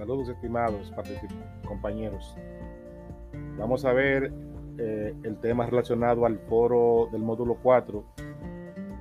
[0.00, 0.90] Saludos estimados
[1.68, 2.34] compañeros.
[3.58, 4.32] Vamos a ver
[4.78, 8.02] eh, el tema relacionado al foro del módulo 4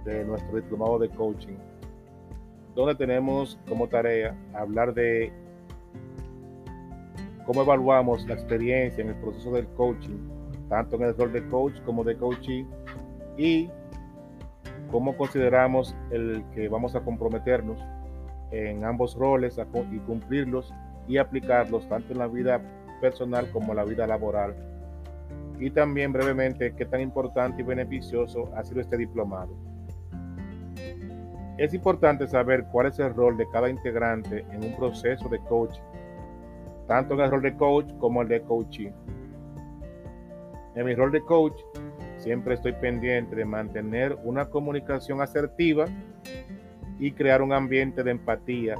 [0.03, 1.55] de nuestro diplomado de coaching,
[2.75, 5.31] donde tenemos como tarea hablar de
[7.45, 10.17] cómo evaluamos la experiencia en el proceso del coaching,
[10.67, 12.65] tanto en el rol de coach como de coaching,
[13.37, 13.69] y
[14.91, 17.79] cómo consideramos el que vamos a comprometernos
[18.51, 19.57] en ambos roles
[19.93, 20.73] y cumplirlos
[21.09, 22.61] y aplicarlos tanto en la vida
[23.01, 24.55] personal como en la vida laboral.
[25.59, 29.49] Y también brevemente qué tan importante y beneficioso ha sido este diplomado.
[31.57, 35.81] Es importante saber cuál es el rol de cada integrante en un proceso de coaching,
[36.87, 38.91] tanto en el rol de coach como el de coaching.
[40.75, 41.59] En mi rol de coach,
[42.17, 45.85] siempre estoy pendiente de mantener una comunicación asertiva
[46.99, 48.75] y crear un ambiente de empatía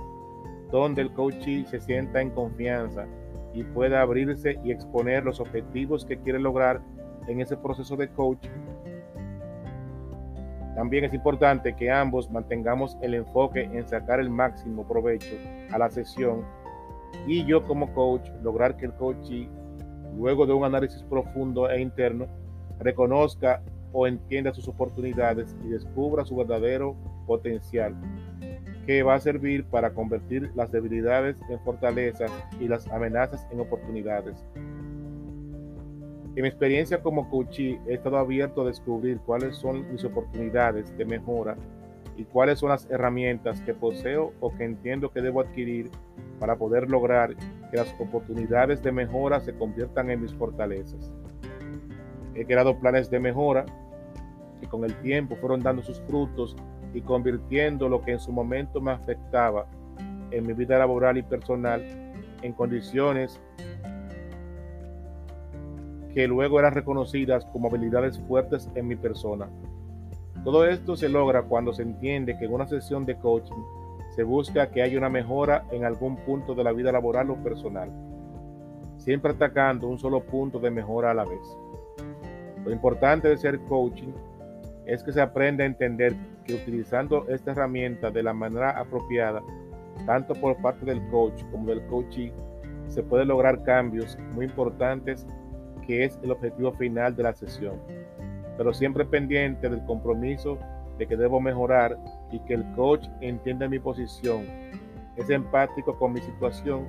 [0.72, 3.06] donde el coachee se sienta en confianza
[3.54, 6.82] y pueda abrirse y exponer los objetivos que quiere lograr
[7.28, 8.50] en ese proceso de coaching.
[10.76, 15.36] También es importante que ambos mantengamos el enfoque en sacar el máximo provecho
[15.72, 16.44] a la sesión
[17.28, 19.50] y yo como coach lograr que el coachee,
[20.18, 22.28] luego de un análisis profundo e interno,
[22.80, 27.96] reconozca o entienda sus oportunidades y descubra su verdadero potencial,
[28.90, 34.44] que va a servir para convertir las debilidades en fortalezas y las amenazas en oportunidades.
[36.36, 41.06] En mi experiencia como coach he estado abierto a descubrir cuáles son mis oportunidades de
[41.06, 41.56] mejora
[42.18, 45.92] y cuáles son las herramientas que poseo o que entiendo que debo adquirir
[46.40, 51.14] para poder lograr que las oportunidades de mejora se conviertan en mis fortalezas.
[52.34, 53.68] He creado planes de mejora
[54.60, 56.56] que con el tiempo fueron dando sus frutos
[56.94, 59.66] y convirtiendo lo que en su momento me afectaba
[60.32, 61.84] en mi vida laboral y personal
[62.42, 63.40] en condiciones
[66.14, 69.48] que luego eran reconocidas como habilidades fuertes en mi persona.
[70.44, 73.62] Todo esto se logra cuando se entiende que en una sesión de coaching
[74.16, 77.90] se busca que haya una mejora en algún punto de la vida laboral o personal,
[78.98, 81.58] siempre atacando un solo punto de mejora a la vez.
[82.66, 84.12] Lo importante de ser coaching
[84.86, 86.16] es que se aprende a entender
[86.50, 89.44] que utilizando esta herramienta de la manera apropiada,
[90.06, 92.34] tanto por parte del coach como del coachee,
[92.88, 95.28] se puede lograr cambios muy importantes
[95.86, 97.80] que es el objetivo final de la sesión.
[98.58, 100.58] Pero siempre pendiente del compromiso
[100.98, 101.98] de que debo mejorar
[102.32, 104.44] y que el coach entienda mi posición,
[105.16, 106.88] es empático con mi situación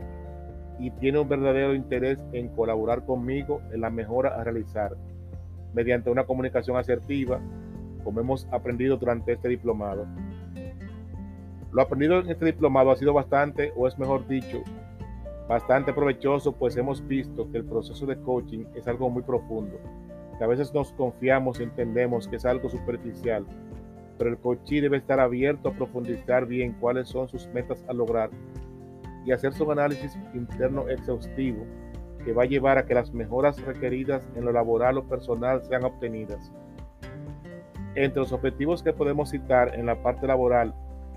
[0.78, 4.96] y tiene un verdadero interés en colaborar conmigo en la mejora a realizar
[5.74, 7.40] mediante una comunicación asertiva
[8.00, 10.06] como hemos aprendido durante este diplomado.
[11.72, 14.62] Lo aprendido en este diplomado ha sido bastante, o es mejor dicho,
[15.48, 19.78] bastante provechoso, pues hemos visto que el proceso de coaching es algo muy profundo,
[20.38, 23.44] que a veces nos confiamos y entendemos que es algo superficial,
[24.18, 28.30] pero el coaching debe estar abierto a profundizar bien cuáles son sus metas a lograr
[29.24, 31.64] y hacer su análisis interno exhaustivo
[32.24, 35.84] que va a llevar a que las mejoras requeridas en lo laboral o personal sean
[35.84, 36.52] obtenidas.
[37.94, 40.74] Entre los objetivos que podemos citar en la parte laboral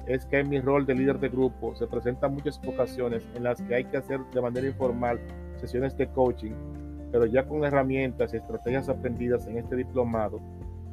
[0.07, 3.61] es que en mi rol de líder de grupo se presentan muchas ocasiones en las
[3.61, 5.19] que hay que hacer de manera informal
[5.57, 6.53] sesiones de coaching,
[7.11, 10.41] pero ya con herramientas y estrategias aprendidas en este diplomado,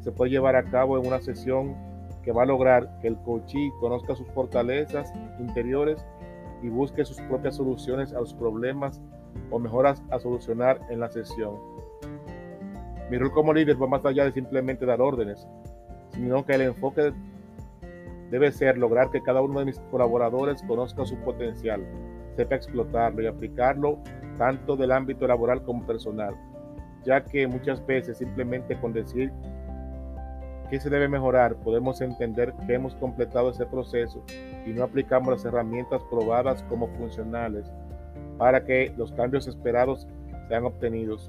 [0.00, 1.74] se puede llevar a cabo en una sesión
[2.22, 6.04] que va a lograr que el coachee conozca sus fortalezas interiores
[6.62, 9.00] y busque sus propias soluciones a los problemas
[9.50, 11.56] o mejoras a solucionar en la sesión.
[13.10, 15.44] Mi rol como líder va más allá de simplemente dar órdenes,
[16.10, 17.12] sino que el enfoque
[18.30, 21.84] debe ser lograr que cada uno de mis colaboradores conozca su potencial,
[22.36, 23.98] sepa explotarlo y aplicarlo
[24.38, 26.36] tanto del ámbito laboral como personal,
[27.04, 29.32] ya que muchas veces simplemente con decir
[30.70, 34.22] que se debe mejorar podemos entender que hemos completado ese proceso
[34.64, 37.68] y no aplicamos las herramientas probadas como funcionales
[38.38, 40.06] para que los cambios esperados
[40.48, 41.28] sean obtenidos.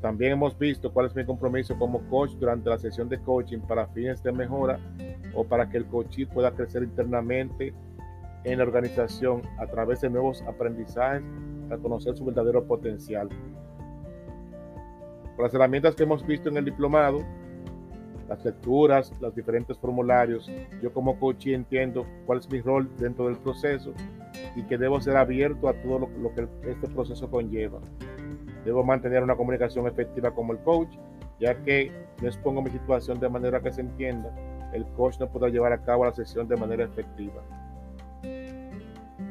[0.00, 3.86] También hemos visto cuál es mi compromiso como coach durante la sesión de coaching para
[3.88, 4.78] fines de mejora
[5.34, 7.74] o para que el coach pueda crecer internamente
[8.44, 11.22] en la organización a través de nuevos aprendizajes
[11.68, 13.28] para conocer su verdadero potencial.
[15.36, 17.22] Con las herramientas que hemos visto en el diplomado,
[18.26, 20.50] las lecturas, los diferentes formularios,
[20.82, 23.92] yo como coach entiendo cuál es mi rol dentro del proceso
[24.56, 27.80] y que debo ser abierto a todo lo que este proceso conlleva.
[28.64, 30.96] Debo mantener una comunicación efectiva como el coach,
[31.38, 31.90] ya que
[32.20, 34.30] no expongo mi situación de manera que se entienda.
[34.72, 37.42] El coach no podrá llevar a cabo la sesión de manera efectiva.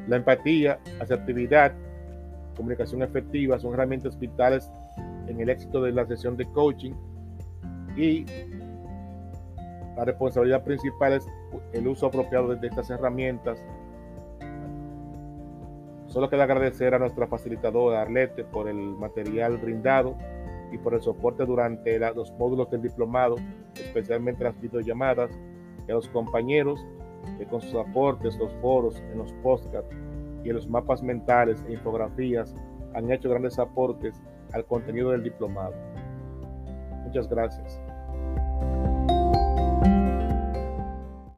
[0.06, 1.72] La empatía, asertividad,
[2.56, 4.70] comunicación efectiva son herramientas vitales
[5.28, 6.92] en el éxito de la sesión de coaching
[7.96, 8.26] y
[9.96, 11.26] la responsabilidad principal es
[11.72, 13.62] el uso apropiado de estas herramientas.
[16.10, 20.16] Solo queda agradecer a nuestra facilitadora Arlete por el material brindado
[20.72, 23.36] y por el soporte durante los módulos del diplomado,
[23.76, 25.30] especialmente las videollamadas,
[25.86, 26.84] y a los compañeros
[27.38, 29.94] que con sus aportes, los foros, en los podcasts
[30.42, 32.56] y en los mapas mentales e infografías
[32.94, 34.20] han hecho grandes aportes
[34.52, 35.74] al contenido del diplomado.
[37.04, 37.80] Muchas gracias.